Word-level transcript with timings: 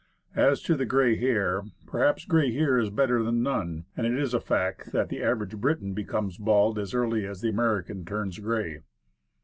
As 0.35 0.63
to 0.63 0.75
the 0.75 0.87
gray 0.87 1.15
hair 1.15 1.61
perhaps 1.85 2.25
gray 2.25 2.51
hair 2.51 2.79
is 2.79 2.89
better 2.89 3.21
than 3.21 3.43
none; 3.43 3.85
and 3.95 4.07
it 4.07 4.17
is 4.17 4.33
a 4.33 4.39
fact 4.39 4.91
that 4.93 5.09
the 5.09 5.21
average 5.21 5.57
Briton 5.57 5.93
becomes 5.93 6.39
bald 6.39 6.79
as 6.79 6.95
early 6.95 7.23
as 7.23 7.41
the 7.41 7.49
American 7.49 8.03
turns 8.03 8.39
gray. 8.39 8.79